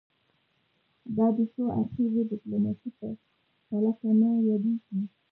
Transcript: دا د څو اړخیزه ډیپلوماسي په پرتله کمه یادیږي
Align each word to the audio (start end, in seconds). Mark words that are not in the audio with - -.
دا 1.15 1.27
د 1.37 1.39
څو 1.53 1.63
اړخیزه 1.79 2.21
ډیپلوماسي 2.31 2.89
په 2.97 3.07
پرتله 3.59 3.91
کمه 4.01 4.29
یادیږي 4.49 5.01